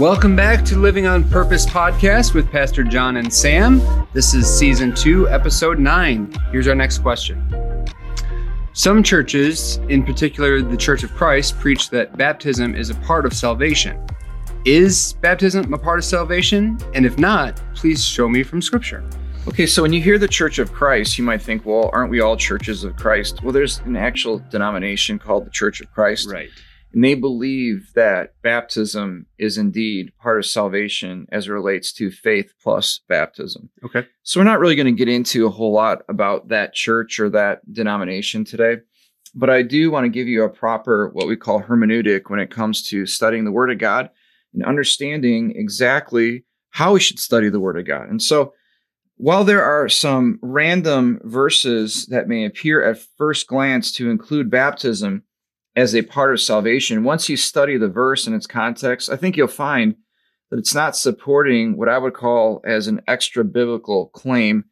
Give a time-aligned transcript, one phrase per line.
[0.00, 3.82] Welcome back to Living on Purpose podcast with Pastor John and Sam.
[4.14, 6.34] This is season two, episode nine.
[6.50, 7.84] Here's our next question.
[8.72, 13.34] Some churches, in particular the Church of Christ, preach that baptism is a part of
[13.34, 14.02] salvation.
[14.64, 16.78] Is baptism a part of salvation?
[16.94, 19.04] And if not, please show me from Scripture.
[19.48, 22.22] Okay, so when you hear the Church of Christ, you might think, well, aren't we
[22.22, 23.42] all churches of Christ?
[23.42, 26.26] Well, there's an actual denomination called the Church of Christ.
[26.32, 26.48] Right.
[26.92, 32.52] And they believe that baptism is indeed part of salvation as it relates to faith
[32.60, 33.70] plus baptism.
[33.84, 34.06] Okay.
[34.22, 37.30] So we're not really going to get into a whole lot about that church or
[37.30, 38.78] that denomination today.
[39.34, 42.50] But I do want to give you a proper, what we call hermeneutic when it
[42.50, 44.10] comes to studying the Word of God
[44.52, 48.08] and understanding exactly how we should study the Word of God.
[48.08, 48.52] And so
[49.16, 55.22] while there are some random verses that may appear at first glance to include baptism,
[55.76, 59.36] as a part of salvation, once you study the verse in its context, I think
[59.36, 59.94] you'll find
[60.50, 64.64] that it's not supporting what I would call as an extra biblical claim.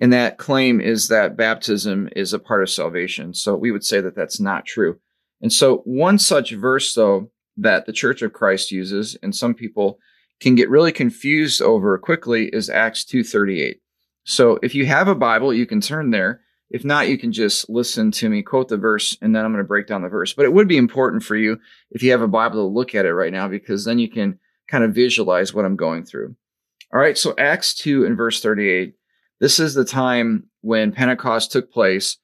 [0.00, 3.32] And that claim is that baptism is a part of salvation.
[3.32, 4.98] So we would say that that's not true.
[5.40, 9.98] And so one such verse, though, that the Church of Christ uses, and some people
[10.40, 13.76] can get really confused over quickly, is Acts 2.38.
[14.24, 16.40] So if you have a Bible, you can turn there.
[16.70, 19.62] If not, you can just listen to me quote the verse and then I'm going
[19.62, 20.32] to break down the verse.
[20.32, 21.58] But it would be important for you
[21.90, 24.38] if you have a Bible to look at it right now because then you can
[24.68, 26.34] kind of visualize what I'm going through.
[26.92, 28.94] All right, so Acts 2 and verse 38.
[29.40, 32.16] This is the time when Pentecost took place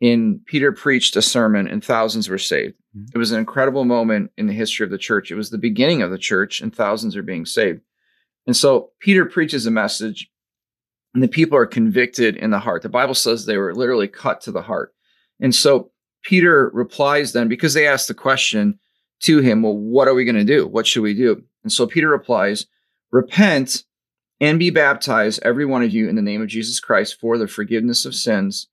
[0.00, 2.74] and Peter preached a sermon and thousands were saved.
[2.96, 3.10] Mm-hmm.
[3.14, 5.30] It was an incredible moment in the history of the church.
[5.30, 7.80] It was the beginning of the church and thousands are being saved.
[8.46, 10.28] And so Peter preaches a message
[11.14, 12.82] and the people are convicted in the heart.
[12.82, 14.94] The Bible says they were literally cut to the heart.
[15.40, 15.90] And so
[16.22, 18.78] Peter replies then because they asked the question
[19.20, 20.66] to him, well, what are we going to do?
[20.66, 21.42] What should we do?
[21.62, 22.66] And so Peter replies,
[23.10, 23.84] repent
[24.40, 27.46] and be baptized, every one of you, in the name of Jesus Christ for the
[27.46, 28.66] forgiveness of sins,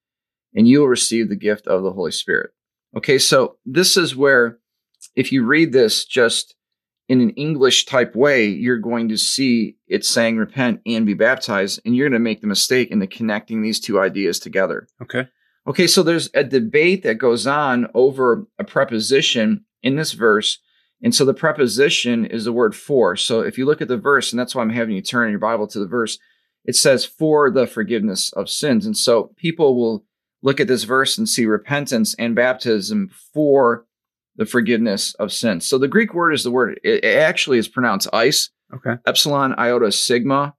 [0.55, 2.51] and you will receive the gift of the Holy Spirit.
[2.97, 4.57] Okay, so this is where,
[5.15, 6.55] if you read this just
[7.09, 11.81] in an English type way, you're going to see it saying repent and be baptized,
[11.83, 14.87] and you're going to make the mistake in the connecting these two ideas together.
[15.01, 15.27] Okay.
[15.67, 20.59] Okay, so there's a debate that goes on over a preposition in this verse.
[21.01, 23.15] And so the preposition is the word for.
[23.15, 25.39] So if you look at the verse, and that's why I'm having you turn your
[25.39, 26.19] Bible to the verse,
[26.63, 28.85] it says for the forgiveness of sins.
[28.85, 30.05] And so people will
[30.43, 33.85] look at this verse and see repentance and baptism for
[34.39, 35.67] the forgiveness of sins.
[35.67, 38.49] So the Greek word is the word, it actually is pronounced ice.
[38.73, 38.95] Okay.
[39.05, 40.55] Epsilon, iota, sigma.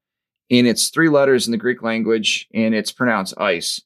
[0.50, 3.80] And it's three letters in the Greek language, and it's pronounced ice.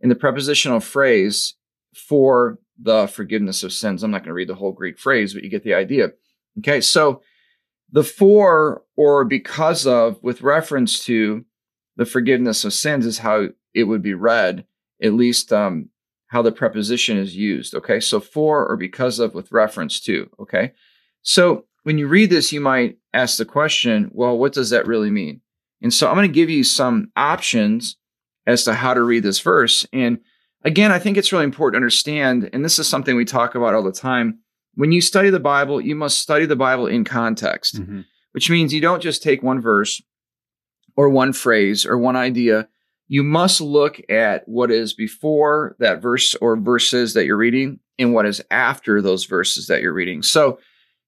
[0.00, 1.54] In the prepositional phrase
[1.94, 5.42] for the forgiveness of sins, I'm not going to read the whole Greek phrase, but
[5.42, 6.10] you get the idea.
[6.58, 6.82] Okay.
[6.82, 7.22] So
[7.90, 11.46] the for or because of, with reference to
[11.96, 14.66] the forgiveness of sins, is how it would be read,
[15.02, 15.88] at least um,
[16.28, 17.74] how the preposition is used.
[17.74, 18.00] Okay.
[18.00, 20.30] So for or because of with reference to.
[20.38, 20.72] Okay.
[21.22, 25.10] So when you read this, you might ask the question, well, what does that really
[25.10, 25.40] mean?
[25.82, 27.96] And so I'm going to give you some options
[28.46, 29.86] as to how to read this verse.
[29.92, 30.18] And
[30.64, 33.74] again, I think it's really important to understand, and this is something we talk about
[33.74, 34.40] all the time.
[34.74, 38.00] When you study the Bible, you must study the Bible in context, mm-hmm.
[38.32, 40.02] which means you don't just take one verse
[40.96, 42.68] or one phrase or one idea
[43.08, 48.12] you must look at what is before that verse or verses that you're reading and
[48.12, 50.22] what is after those verses that you're reading.
[50.22, 50.60] So,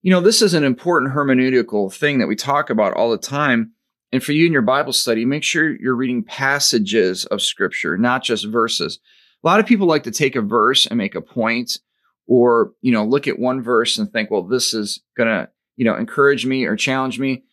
[0.03, 3.72] you know, this is an important hermeneutical thing that we talk about all the time.
[4.12, 8.25] And for you in your Bible study, make sure you're reading passages of scripture, not
[8.25, 8.99] just verses.
[9.44, 11.78] A lot of people like to take a verse and make a point
[12.27, 15.84] or, you know, look at one verse and think, well, this is going to, you
[15.84, 17.44] know, encourage me or challenge me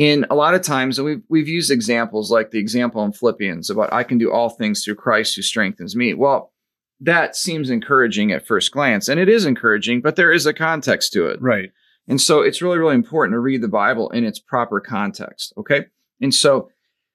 [0.00, 3.68] in a lot of times, and we've we've used examples like the example in Philippians
[3.68, 6.14] about I can do all things through Christ who strengthens me.
[6.14, 6.54] Well,
[7.00, 11.12] that seems encouraging at first glance, and it is encouraging, but there is a context
[11.12, 11.42] to it.
[11.42, 11.70] Right.
[12.08, 15.52] And so it's really, really important to read the Bible in its proper context.
[15.58, 15.84] Okay.
[16.18, 16.70] And so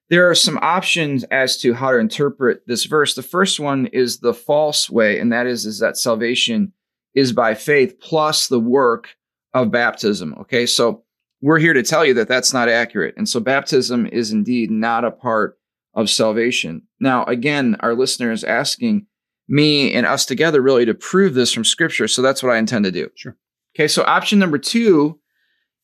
[0.08, 3.16] there are some options as to how to interpret this verse.
[3.16, 6.72] The first one is the false way, and that is, is that salvation
[7.14, 9.16] is by faith plus the work
[9.54, 10.36] of baptism.
[10.42, 10.66] Okay.
[10.66, 11.02] So
[11.40, 13.14] we're here to tell you that that's not accurate.
[13.16, 15.58] And so baptism is indeed not a part
[15.94, 16.82] of salvation.
[17.00, 19.06] Now, again, our listener is asking
[19.48, 22.08] me and us together really to prove this from scripture.
[22.08, 23.10] So that's what I intend to do.
[23.14, 23.36] Sure.
[23.74, 23.88] Okay.
[23.88, 25.20] So option number two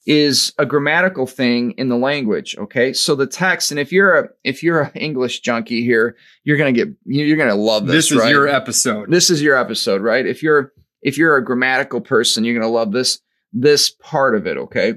[0.05, 2.57] is a grammatical thing in the language.
[2.59, 2.93] Okay.
[2.93, 6.75] So the text, and if you're a, if you're an English junkie here, you're going
[6.75, 8.09] to get, you're going to love this.
[8.09, 8.31] This is right?
[8.31, 9.11] your episode.
[9.11, 10.27] This is your episode, right?
[10.27, 10.73] If you're,
[11.03, 13.21] if you're a grammatical person, you're going to love this,
[13.53, 14.57] this part of it.
[14.57, 14.95] Okay.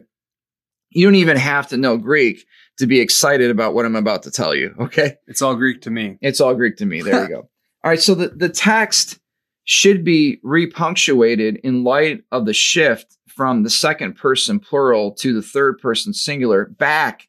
[0.96, 2.46] You don't even have to know Greek
[2.78, 4.74] to be excited about what I'm about to tell you.
[4.80, 5.16] Okay.
[5.28, 6.18] It's all Greek to me.
[6.22, 7.02] It's all Greek to me.
[7.02, 7.50] There we go.
[7.84, 8.02] All right.
[8.02, 9.20] So the, the text
[9.66, 15.42] should be repunctuated in light of the shift from the second person plural to the
[15.44, 17.28] third person singular back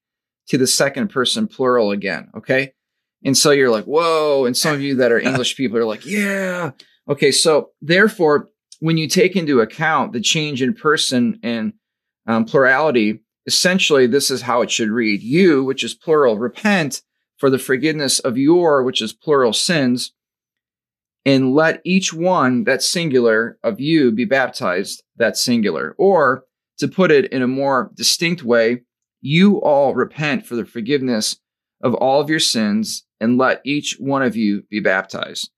[0.48, 2.30] to the second person plural again.
[2.34, 2.72] Okay.
[3.22, 4.46] And so you're like, whoa.
[4.46, 6.70] And some of you that are English people are like, yeah.
[7.06, 7.32] Okay.
[7.32, 8.48] So therefore,
[8.80, 11.74] when you take into account the change in person and
[12.26, 17.02] um, plurality, essentially this is how it should read you, which is plural, repent
[17.36, 20.12] for the forgiveness of your, which is plural, sins,
[21.24, 25.94] and let each one, that's singular, of you be baptized, that singular.
[25.98, 26.44] Or
[26.78, 28.82] to put it in a more distinct way,
[29.20, 31.38] you all repent for the forgiveness
[31.82, 35.50] of all of your sins and let each one of you be baptized.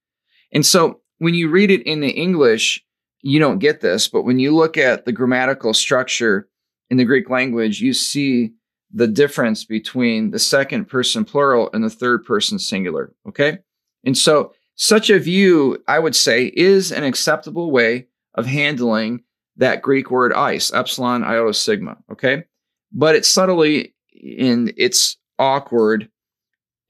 [0.52, 2.82] And so when you read it in the English,
[3.20, 6.48] you don't get this, but when you look at the grammatical structure
[6.90, 8.52] in the Greek language, you see
[8.92, 13.12] the difference between the second person plural and the third person singular.
[13.28, 13.58] Okay.
[14.04, 19.24] And so such a view, I would say, is an acceptable way of handling
[19.56, 21.98] that Greek word ice, epsilon, iota, sigma.
[22.12, 22.44] Okay.
[22.92, 26.08] But it's subtly in it's awkward.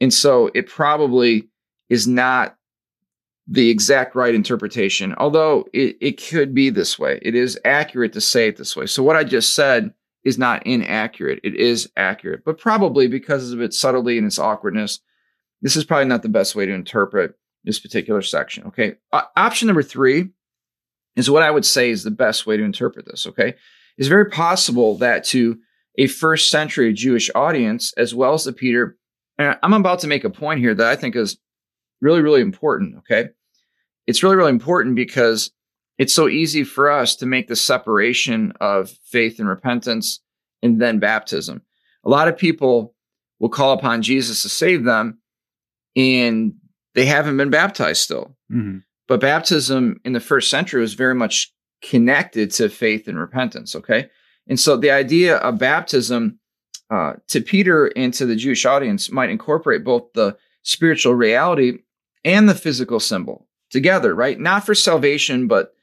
[0.00, 1.48] And so it probably
[1.88, 2.57] is not
[3.50, 7.18] the exact right interpretation, although it, it could be this way.
[7.22, 8.84] It is accurate to say it this way.
[8.86, 11.40] So what I just said is not inaccurate.
[11.42, 15.00] It is accurate, but probably because of its subtlety and its awkwardness,
[15.62, 17.34] this is probably not the best way to interpret
[17.64, 18.64] this particular section.
[18.66, 18.96] Okay.
[19.12, 20.28] Option number three
[21.16, 23.26] is what I would say is the best way to interpret this.
[23.26, 23.54] Okay.
[23.96, 25.58] It's very possible that to
[25.96, 28.96] a first century Jewish audience, as well as to Peter,
[29.38, 31.38] and I'm about to make a point here that I think is
[32.00, 32.96] really, really important.
[32.98, 33.30] Okay.
[34.08, 35.50] It's really, really important because
[35.98, 40.20] it's so easy for us to make the separation of faith and repentance
[40.62, 41.60] and then baptism.
[42.04, 42.94] A lot of people
[43.38, 45.18] will call upon Jesus to save them
[45.94, 46.54] and
[46.94, 48.34] they haven't been baptized still.
[48.50, 48.78] Mm-hmm.
[49.08, 51.52] But baptism in the first century was very much
[51.82, 53.76] connected to faith and repentance.
[53.76, 54.08] Okay.
[54.46, 56.38] And so the idea of baptism
[56.90, 61.80] uh, to Peter and to the Jewish audience might incorporate both the spiritual reality
[62.24, 64.38] and the physical symbol together, right?
[64.38, 65.74] Not for salvation, but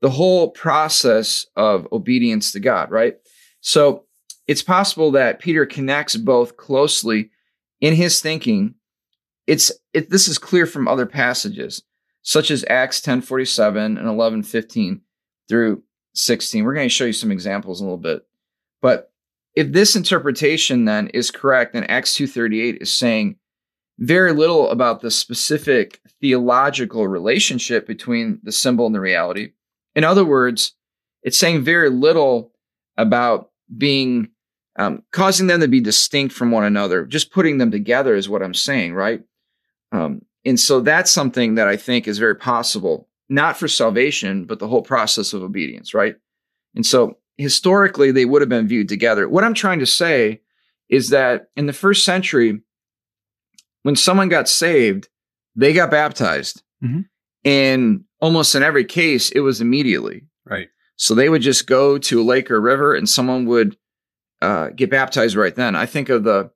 [0.00, 3.16] the whole process of obedience to God, right?
[3.60, 4.04] So
[4.46, 7.30] it's possible that Peter connects both closely
[7.80, 8.74] in his thinking
[9.46, 11.82] it's it, this is clear from other passages,
[12.22, 15.00] such as Acts 10:47 and 11:15
[15.48, 15.82] through
[16.14, 16.64] 16.
[16.64, 18.26] We're going to show you some examples in a little bit.
[18.82, 19.12] But
[19.54, 23.36] if this interpretation then is correct, then Acts 2:38 is saying
[23.98, 29.52] very little about the specific theological relationship between the symbol and the reality.
[29.94, 30.74] In other words,
[31.22, 32.52] it's saying very little
[32.96, 34.28] about being
[34.78, 37.06] um, causing them to be distinct from one another.
[37.06, 39.22] Just putting them together is what I'm saying, right?
[39.92, 44.58] Um, and so that's something that I think is very possible, not for salvation, but
[44.58, 46.16] the whole process of obedience, right?
[46.74, 49.28] And so historically, they would have been viewed together.
[49.28, 50.40] What I'm trying to say
[50.88, 52.60] is that in the first century,
[53.86, 55.08] when someone got saved,
[55.54, 56.62] they got baptized.
[56.82, 57.00] Mm-hmm.
[57.44, 60.24] And almost in every case, it was immediately.
[60.44, 60.68] Right.
[60.96, 63.76] So they would just go to a lake or river and someone would
[64.42, 65.76] uh, get baptized right then.
[65.76, 66.50] I think of the,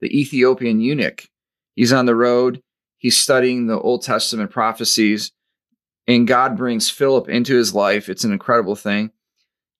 [0.00, 1.28] the Ethiopian eunuch.
[1.74, 2.62] He's on the road
[3.04, 5.30] He's studying the Old Testament prophecies,
[6.06, 8.08] and God brings Philip into his life.
[8.08, 9.10] It's an incredible thing.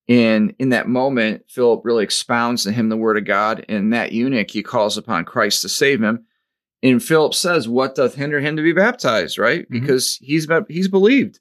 [0.06, 3.64] And in that moment, Philip really expounds to him the word of God.
[3.66, 6.26] And that eunuch, he calls upon Christ to save him.
[6.84, 9.38] And Philip says, What doth hinder him to be baptized?
[9.38, 9.62] Right?
[9.62, 9.80] Mm-hmm.
[9.80, 11.40] Because he's he's believed.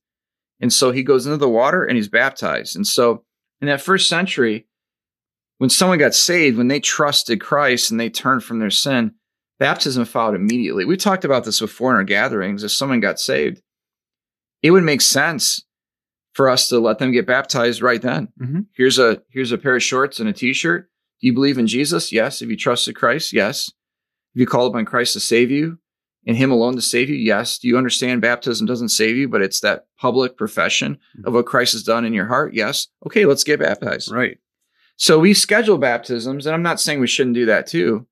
[0.62, 2.76] And so he goes into the water and he's baptized.
[2.76, 3.26] And so
[3.60, 4.66] in that first century,
[5.58, 9.14] when someone got saved, when they trusted Christ and they turned from their sin,
[9.60, 10.86] baptism followed immediately.
[10.86, 12.64] We talked about this before in our gatherings.
[12.64, 13.62] If someone got saved,
[14.62, 15.66] it would make sense
[16.34, 18.30] for us to let them get baptized right then.
[18.42, 18.62] Mm-hmm.
[18.74, 20.90] Here's a here's a pair of shorts and a t-shirt.
[21.20, 22.12] Do you believe in Jesus?
[22.14, 22.40] Yes.
[22.40, 23.34] Have you trusted Christ?
[23.34, 23.70] Yes.
[24.34, 25.78] Have you called upon Christ to save you
[26.26, 27.16] and Him alone to save you?
[27.16, 27.60] Yes.
[27.60, 31.28] Do you understand baptism doesn't save you, but it's that public profession mm-hmm.
[31.28, 32.54] of what Christ has done in your heart?
[32.54, 32.88] Yes.
[33.06, 34.12] Okay, let's get baptized.
[34.12, 34.38] Right.
[34.96, 38.08] So we schedule baptisms, and I'm not saying we shouldn't do that too.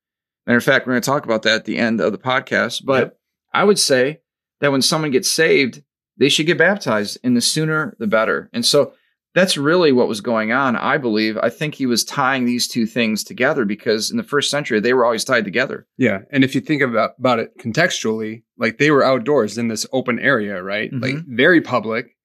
[0.46, 2.84] Matter of fact, we're going to talk about that at the end of the podcast.
[2.84, 3.20] But yep.
[3.54, 4.22] I would say
[4.60, 5.84] that when someone gets saved,
[6.18, 8.50] they should get baptized, and the sooner the better.
[8.54, 8.94] And so
[9.34, 11.38] that's really what was going on, I believe.
[11.38, 14.94] I think he was tying these two things together because in the first century, they
[14.94, 15.88] were always tied together.
[15.98, 16.20] Yeah.
[16.32, 20.20] And if you think about, about it contextually, like they were outdoors in this open
[20.20, 20.92] area, right?
[20.92, 21.04] Mm-hmm.
[21.04, 22.18] Like very public.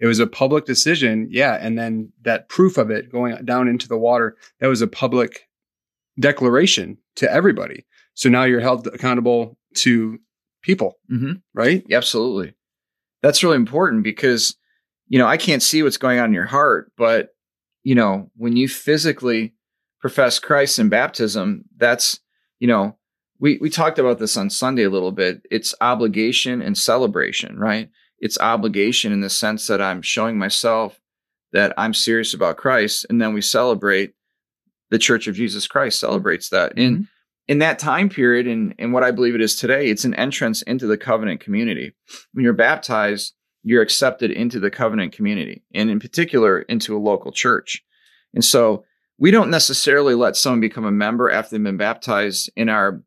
[0.00, 1.28] It was a public decision.
[1.30, 1.58] Yeah.
[1.60, 5.48] And then that proof of it going down into the water, that was a public
[6.18, 7.84] declaration to everybody.
[8.14, 10.18] So now you're held accountable to
[10.62, 11.32] people, Mm-hmm.
[11.52, 11.84] right?
[11.90, 12.54] Absolutely.
[13.22, 14.56] That's really important because,
[15.14, 17.36] you know, I can't see what's going on in your heart, but,
[17.84, 19.54] you know, when you physically
[20.00, 22.18] profess Christ in baptism, that's,
[22.58, 22.96] you know,
[23.38, 25.42] we, we talked about this on Sunday a little bit.
[25.52, 27.90] It's obligation and celebration, right?
[28.18, 31.00] It's obligation in the sense that I'm showing myself
[31.52, 33.06] that I'm serious about Christ.
[33.08, 34.14] And then we celebrate
[34.90, 36.72] the Church of Jesus Christ celebrates that.
[36.76, 37.02] And mm-hmm.
[37.46, 40.62] in that time period and, and what I believe it is today, it's an entrance
[40.62, 41.94] into the covenant community.
[42.32, 43.32] When you're baptized,
[43.64, 47.82] you're accepted into the covenant community and in particular into a local church.
[48.34, 48.84] And so
[49.18, 53.02] we don't necessarily let someone become a member after they've been baptized in our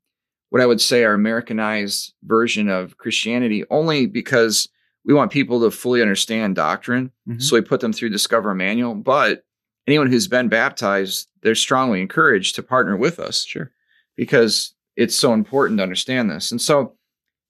[0.49, 4.69] what I would say our Americanized version of Christianity only because
[5.03, 7.11] we want people to fully understand doctrine.
[7.27, 7.41] Mhm.
[7.41, 8.95] So we put them through Discover Emmanuel.
[8.95, 9.43] But
[9.87, 13.71] anyone who's been baptized, they're strongly encouraged to partner with us Sure.
[14.15, 16.49] because it's so important to understand this.
[16.51, 16.95] And so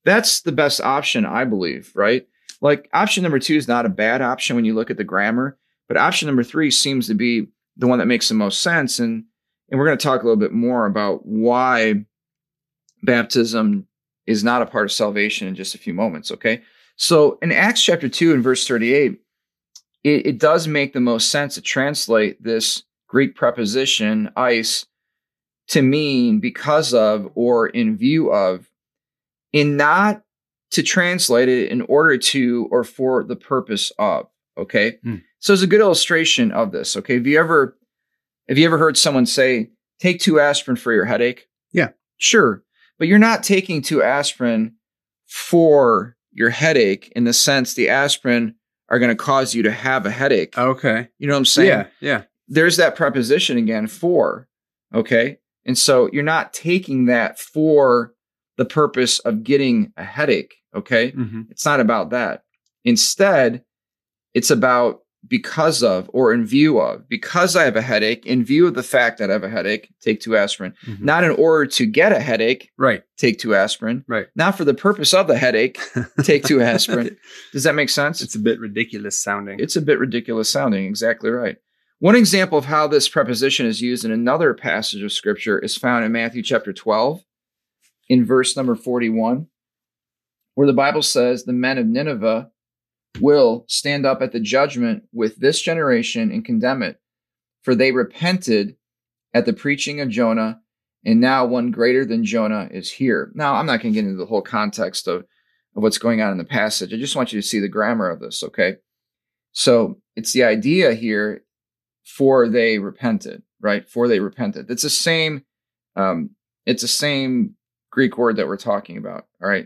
[0.03, 2.27] that's the best option, I believe, right?
[2.61, 5.57] Like option number two is not a bad option when you look at the grammar,
[5.87, 7.47] but option number three seems to be
[7.77, 8.99] the one that makes the most sense.
[8.99, 9.25] And
[9.69, 12.05] and we're going to talk a little bit more about why
[13.03, 13.87] baptism
[14.25, 16.31] is not a part of salvation in just a few moments.
[16.31, 16.61] Okay.
[16.95, 19.19] So in Acts chapter 2 and verse 38,
[20.03, 24.85] it, it does make the most sense to translate this Greek preposition, ice,
[25.69, 28.69] to mean because of or in view of,
[29.53, 30.23] in not
[30.71, 34.27] to translate it in order to or for the purpose of.
[34.57, 34.97] Okay.
[35.03, 35.15] Hmm.
[35.39, 36.97] So it's a good illustration of this.
[36.97, 37.15] Okay.
[37.15, 37.77] Have you ever
[38.49, 41.47] have you ever heard someone say, take two aspirin for your headache?
[41.71, 41.89] Yeah.
[42.17, 42.63] Sure.
[42.97, 44.75] But you're not taking two aspirin
[45.27, 48.55] for your headache in the sense the aspirin
[48.89, 50.57] are going to cause you to have a headache.
[50.57, 51.09] Okay.
[51.19, 51.67] You know what I'm saying?
[51.67, 51.87] Yeah.
[51.99, 52.23] Yeah.
[52.47, 54.47] There's that preposition again for.
[54.93, 55.39] Okay.
[55.65, 58.13] And so you're not taking that for
[58.57, 60.55] the purpose of getting a headache.
[60.75, 61.11] Okay.
[61.11, 62.43] hmm It's not about that.
[62.85, 63.63] Instead,
[64.33, 67.07] it's about because of or in view of.
[67.09, 69.89] Because I have a headache, in view of the fact that I have a headache,
[69.99, 70.73] take two aspirin.
[70.85, 71.01] Mhm.
[71.01, 73.03] Not in order to get a headache, Right.
[73.17, 74.05] take two aspirin.
[74.07, 74.27] Right.
[74.35, 75.79] Not for the purpose of the headache,
[76.23, 77.17] take two aspirin.
[77.51, 78.21] Does that make sense?
[78.21, 79.59] it's a bit ridiculous sounding.
[79.59, 80.85] It's a bit ridiculous sounding.
[80.85, 81.57] Exactly right.
[81.99, 86.05] One example of how this preposition is used in another passage of scripture is found
[86.05, 87.21] in Matthew chapter 12,
[88.09, 89.47] in verse number 41,
[90.55, 92.49] where the Bible says, The men of Nineveh
[93.19, 96.99] will stand up at the judgment with this generation and condemn it,
[97.63, 98.75] for they repented
[99.33, 100.59] at the preaching of Jonah,
[101.05, 103.31] and now one greater than Jonah is here.
[103.35, 105.21] Now, I'm not going to get into the whole context of,
[105.75, 106.93] of what's going on in the passage.
[106.93, 108.75] I just want you to see the grammar of this, okay?
[109.51, 111.43] So it's the idea here
[112.03, 113.87] for they repented, right?
[113.87, 114.71] For they repented.
[114.71, 115.43] It's the same,
[115.95, 116.31] um,
[116.65, 117.56] it's the same
[117.97, 119.65] Greek word that we're talking about, all right?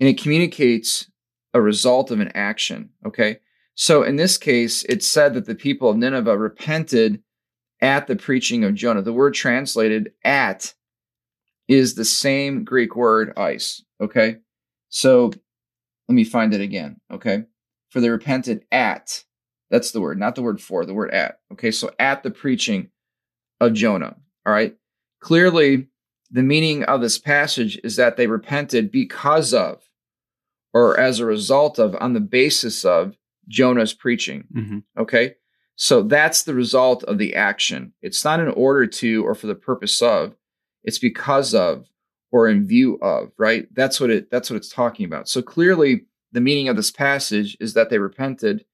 [0.00, 1.10] And it communicates
[1.52, 3.40] a result of an action, okay?
[3.74, 7.22] So in this case, it said that the people of Nineveh repented
[7.82, 9.02] at the preaching of Jonah.
[9.02, 10.72] The word translated at
[11.68, 14.38] is the same Greek word ice, okay?
[14.88, 15.30] So
[16.08, 17.44] let me find it again, okay?
[17.90, 19.24] For they repented at,
[19.70, 21.70] that's the word, not the word for, the word at, okay?
[21.70, 22.88] So at the preaching
[23.60, 24.74] of Jonah, all right?
[25.20, 25.88] Clearly,
[26.30, 29.82] the meaning of this passage is that they repented because of,
[30.74, 33.16] or as a result of, on the basis of
[33.48, 34.44] Jonah's preaching.
[34.54, 34.82] Mhm.
[34.98, 35.34] Okay.
[35.76, 37.92] So that's the result of the action.
[38.02, 40.36] It's not in order to or for the purpose of,
[40.84, 41.86] it's because of
[42.30, 43.66] or in view of, right?
[43.74, 45.28] That's what it that's what it's talking about.
[45.28, 48.66] So clearly the meaning of this passage is that they repented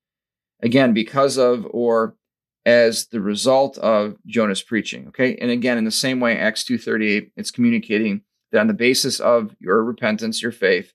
[0.61, 2.17] again because of or
[2.67, 5.09] as the result of Jonah's preaching.
[5.09, 5.37] Okay.
[5.37, 9.55] And again, in the same way, Acts 238, it's communicating that on the basis of
[9.59, 10.93] your repentance, your faith,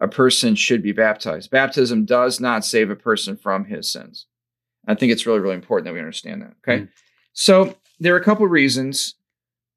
[0.00, 1.50] a person should be baptized.
[1.50, 4.26] Baptism does not save a person from his sins.
[4.86, 6.54] I think it's really, really important that we understand that.
[6.66, 6.84] Okay.
[6.84, 6.88] Mm.
[7.32, 9.14] So there are a couple reasons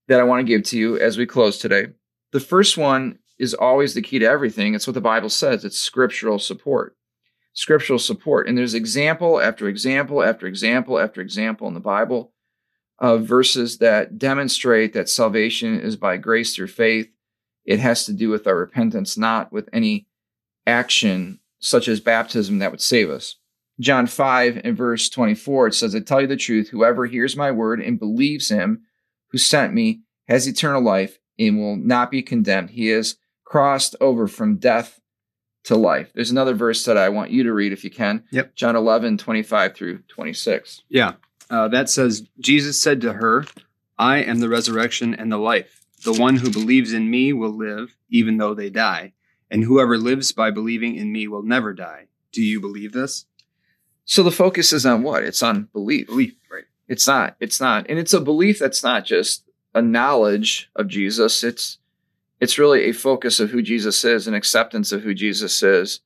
[0.07, 1.87] that I want to give to you as we close today.
[2.31, 4.73] The first one is always the key to everything.
[4.73, 5.63] It's what the Bible says.
[5.63, 6.96] It's scriptural support.
[7.57, 8.47] Scriptural support.
[8.47, 12.31] And there's example after example after example after example in the Bible
[12.99, 17.09] of verses that demonstrate that salvation is by grace through faith.
[17.65, 20.05] It has to do with our repentance, not with any
[20.67, 23.37] action such as baptism that would save us.
[23.79, 27.49] John 5 and verse 24, it says, I tell you the truth, whoever hears my
[27.49, 28.83] word and believes him
[29.31, 32.69] who sent me has eternal life and will not be condemned.
[32.69, 34.99] He has crossed over from death
[35.67, 36.09] to life.
[36.13, 38.23] There's another verse that I want you to read if you can.
[38.31, 38.55] Yep.
[38.55, 40.83] John 11, 25 through 26.
[40.87, 41.13] Yeah.
[41.49, 43.45] Uh, that says, Jesus said to her,
[43.97, 45.85] I am the resurrection and the life.
[46.05, 49.11] The one who believes in me will live, even though they die,
[49.51, 52.07] and whoever lives by believing in me will never die.
[52.31, 53.25] Do you believe this?
[54.05, 55.23] So the focus is on what?
[55.23, 56.07] It's on belief.
[56.07, 56.63] Belief, right.
[56.87, 57.35] It's not.
[57.41, 57.87] It's not.
[57.89, 59.43] And it's a belief that's not just
[59.75, 61.43] a knowledge of Jesus.
[61.43, 61.79] It's
[62.39, 66.01] it's really a focus of who Jesus is, an acceptance of who Jesus is,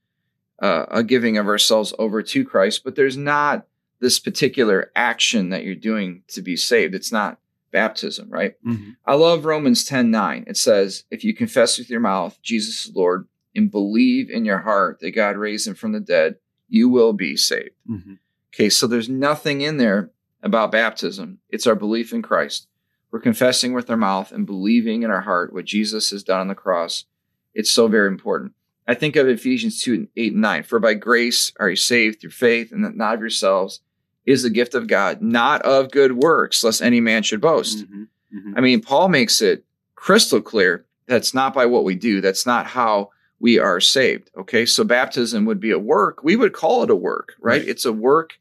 [0.62, 2.84] uh, a giving of ourselves over to Christ.
[2.84, 3.66] But there's not
[4.00, 6.96] this particular action that you're doing to be saved.
[6.96, 7.40] It's not
[7.72, 8.56] baptism, right?
[8.66, 8.92] Mm-hmm.
[9.06, 10.46] I love Romans 10 9.
[10.48, 14.60] It says, If you confess with your mouth Jesus is Lord and believe in your
[14.60, 16.38] heart that God raised him from the dead,
[16.70, 17.72] you will be saved.
[17.90, 18.14] Mm-hmm.
[18.54, 20.12] Okay, so there's nothing in there
[20.44, 21.40] about baptism.
[21.50, 22.68] It's our belief in Christ.
[23.12, 26.48] We're confessing with our mouth and believing in our heart what Jesus has done on
[26.48, 27.06] the cross.
[27.54, 28.54] It's so very important.
[28.88, 30.64] I think of Ephesians 2 8 and 9.
[30.64, 33.82] For by grace are you saved through faith, and that not of yourselves
[34.26, 37.80] is the gift of God, not of good works, lest any man should boast.
[37.80, 38.04] Mm-hmm.
[38.38, 38.54] Mm-hmm.
[38.58, 39.66] I mean, Paul makes it
[39.96, 44.30] crystal clear that's not by what we do, that's not how we are saved.
[44.38, 46.24] Okay, so baptism would be a work.
[46.24, 47.60] We would call it a work, right?
[47.60, 47.68] Right.
[47.68, 48.40] It's a work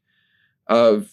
[0.67, 1.09] of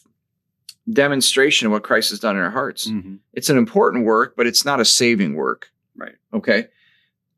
[0.91, 2.89] demonstration of what Christ has done in our hearts.
[2.89, 3.17] Mm-hmm.
[3.33, 5.71] It's an important work, but it's not a saving work.
[5.97, 6.17] Right.
[6.33, 6.69] Okay.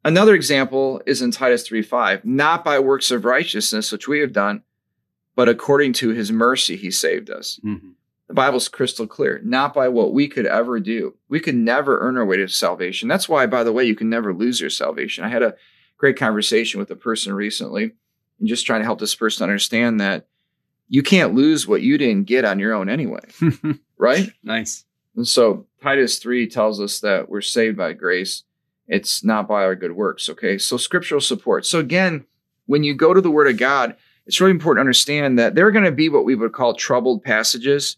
[0.05, 4.33] Another example is in Titus 3 5, not by works of righteousness, which we have
[4.33, 4.63] done,
[5.35, 7.61] but according to his mercy, he saved us.
[7.65, 7.91] Mm-hmm.
[8.29, 11.17] The Bible's crystal clear, not by what we could ever do.
[11.29, 13.09] We could never earn our way to salvation.
[13.09, 15.25] That's why, by the way, you can never lose your salvation.
[15.25, 15.57] I had a
[15.99, 17.93] great conversation with a person recently
[18.39, 20.29] and just trying to help this person understand that
[20.91, 23.21] you can't lose what you didn't get on your own anyway,
[23.97, 24.31] right?
[24.43, 24.85] nice.
[25.17, 28.43] And so Titus 3 tells us that we're saved by grace.
[28.89, 30.29] It's not by our good works.
[30.29, 30.59] Okay.
[30.59, 31.65] So scriptural support.
[31.65, 32.27] So again,
[32.67, 35.67] when you go to the word of God, it's really important to understand that there
[35.67, 37.97] are going to be what we would call troubled passages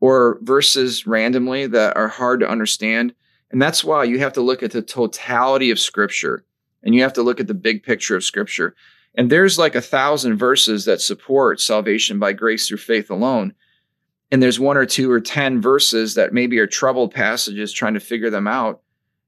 [0.00, 3.14] or verses randomly that are hard to understand.
[3.50, 6.44] And that's why you have to look at the totality of scripture
[6.82, 8.74] and you have to look at the big picture of scripture.
[9.18, 13.52] And there's like a thousand verses that support salvation by grace through faith alone.
[14.30, 18.00] And there's one or two or 10 verses that maybe are troubled passages trying to
[18.00, 18.80] figure them out.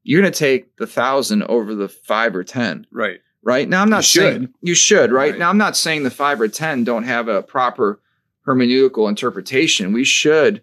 [0.05, 3.19] You're going to take the thousand over the five or 10 Right.
[3.43, 3.69] right?
[3.69, 5.33] Now, I'm not You saying you should, right?
[5.33, 5.39] Right.
[5.41, 8.01] Now, I'm not saying the five or 10 don't have a proper
[8.47, 9.93] hermeneutical interpretation.
[9.93, 10.63] We should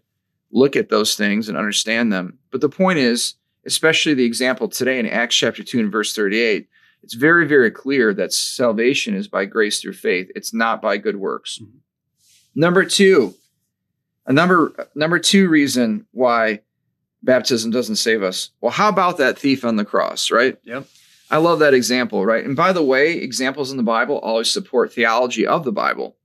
[0.52, 2.40] look at those things and understand them.
[2.50, 3.34] But the point is,
[3.66, 6.70] especially the example today in Acts chapter 2 and verse 38,
[7.04, 10.30] it's very, very clear that salvation is by grace through faith.
[10.36, 11.60] It's not by good works.
[11.62, 11.80] Mhm.
[12.56, 13.36] Number two,
[14.26, 16.62] a number number two reason why
[17.24, 18.50] baptism doesn't save us.
[18.62, 20.58] Well, how about that thief on the cross, right?
[20.64, 20.88] Yep.
[21.30, 22.46] I love that example, right?
[22.46, 26.16] And by the way, examples in the Bible always support theology of the Bible.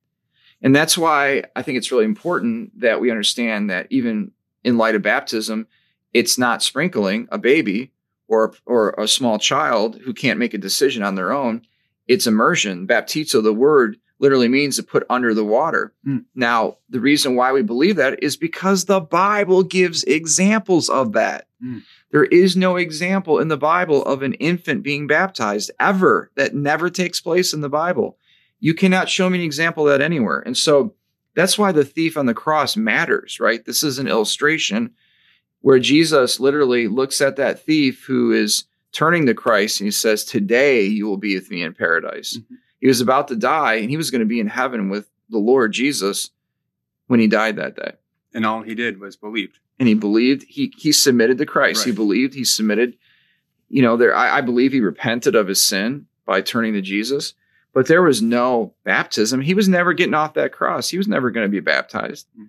[0.63, 4.31] And that's why I think it's really important that we understand that even
[4.63, 5.67] in light of baptism,
[6.13, 7.91] it's not sprinkling a baby
[8.33, 11.63] or or a small child who can't make a decision on their own.
[12.09, 12.87] It's immersion.
[12.87, 15.93] Baptizo, the word literally means to put under the water.
[16.05, 16.19] Hmm.
[16.35, 21.47] Now, the reason why we believe that is because the Bible gives examples of that.
[21.61, 21.79] Hmm.
[22.11, 26.31] There is no example in the Bible of an infant being baptized ever.
[26.37, 28.17] That never takes place in the Bible.
[28.61, 30.41] You cannot show me an example of that anywhere.
[30.41, 30.95] And so
[31.35, 33.65] that's why the thief on the cross matters, right?
[33.65, 34.93] This is an illustration
[35.63, 40.25] where Jesus literally looks at that thief who is turning to Christ and he says,
[40.25, 42.37] Today you will be with me in paradise.
[42.37, 42.59] Mhm.
[42.81, 45.39] He was about to die and he was going to be in heaven with the
[45.39, 46.31] Lord Jesus
[47.07, 47.93] when he died that day.
[48.35, 49.59] And all he did was believed.
[49.79, 51.85] And he believed, he he submitted to Christ.
[51.85, 52.97] He believed, he submitted.
[53.69, 57.35] You know, there I, I believe he repented of his sin by turning to Jesus,
[57.73, 59.41] but there was no baptism.
[59.41, 60.89] He was never getting off that cross.
[60.89, 62.27] He was never going to be baptized.
[62.39, 62.49] Mm.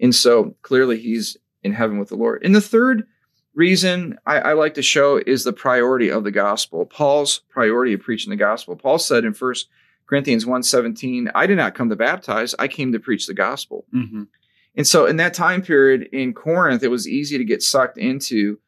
[0.00, 2.42] And so clearly he's in heaven with the Lord.
[2.44, 3.06] And the third
[3.54, 6.86] reason I, I like to show is the priority of the gospel.
[6.86, 8.76] Paul's priority of preaching the gospel.
[8.76, 9.54] Paul said in 1
[10.06, 13.84] Corinthians 1:17, I did not come to baptize, I came to preach the gospel.
[13.94, 14.24] Mm-hmm.
[14.74, 18.58] And so in that time period in Corinth, it was easy to get sucked into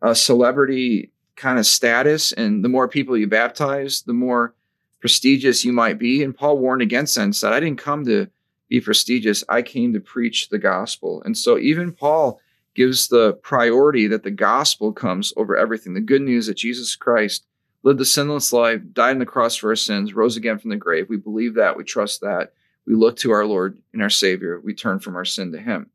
[0.00, 2.32] a celebrity kind of status.
[2.32, 4.54] And the more people you baptize, the more
[5.00, 6.22] prestigious you might be.
[6.22, 8.28] And Paul warned against that and said, I didn't come to
[8.72, 9.44] be prestigious.
[9.50, 11.22] I came to preach the gospel.
[11.26, 12.40] And so even Paul
[12.74, 15.92] gives the priority that the gospel comes over everything.
[15.92, 17.44] The good news that Jesus Christ
[17.82, 20.76] lived the sinless life, died on the cross for our sins, rose again from the
[20.76, 21.10] grave.
[21.10, 21.76] We believe that.
[21.76, 22.54] We trust that.
[22.86, 24.58] We look to our Lord and our Savior.
[24.58, 25.90] We turn from our sin to Him.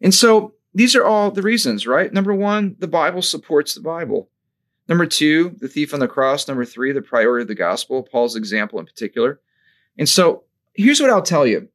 [0.00, 2.10] And so these are all the reasons, right?
[2.10, 4.30] Number one, the Bible supports the Bible.
[4.88, 6.48] Number two, the thief on the cross.
[6.48, 9.40] Number three, the priority of the gospel, Paul's example in particular.
[9.98, 11.68] And so here's what I'll tell you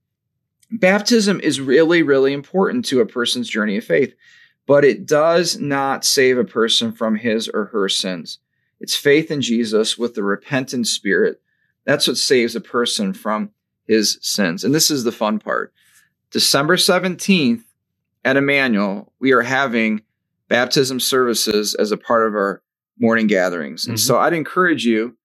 [0.71, 4.15] baptism is really, really important to a person's journey of faith.
[4.69, 8.37] but it does not save a person from his or her sins.
[8.79, 11.41] It's faith in Jesus with the repentant spirit.
[11.85, 13.49] That's what saves a person from
[13.87, 14.63] his sins.
[14.63, 15.73] And this is the fun part.
[16.29, 17.63] December 17th
[18.23, 20.03] at Emmanuel, we are having
[20.49, 22.61] baptism services as a part of our
[22.99, 23.87] morning gatherings.
[23.87, 24.05] And mm-hmm.
[24.05, 25.17] so I'd encourage you,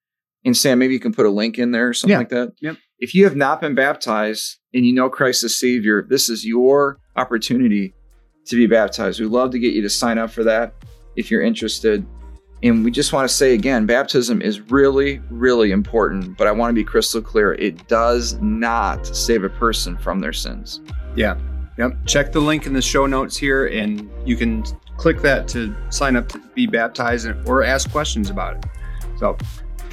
[0.46, 2.18] and Sam, maybe you can put a link in there or something yeah.
[2.18, 2.54] like that.
[2.60, 2.76] Yep.
[2.98, 6.98] If you have not been baptized and you know Christ as Savior, this is your
[7.16, 7.92] opportunity
[8.46, 9.20] to be baptized.
[9.20, 10.74] We'd love to get you to sign up for that
[11.16, 12.06] if you're interested.
[12.62, 16.70] And we just want to say again, baptism is really, really important, but I want
[16.70, 17.54] to be crystal clear.
[17.54, 20.80] It does not save a person from their sins.
[21.16, 21.36] Yeah.
[21.76, 22.06] Yep.
[22.06, 24.64] Check the link in the show notes here, and you can
[24.96, 28.64] click that to sign up to be baptized or ask questions about it.
[29.18, 29.36] So,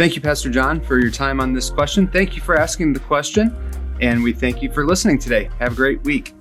[0.02, 2.08] thank you, Pastor John, for your time on this question.
[2.08, 3.56] Thank you for asking the question,
[4.02, 5.48] and we thank you for listening today.
[5.60, 6.34] Have a great week.